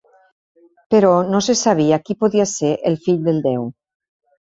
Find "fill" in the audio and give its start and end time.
3.07-3.25